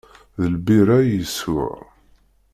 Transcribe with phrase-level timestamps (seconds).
[0.41, 1.67] D lbira i yeswa.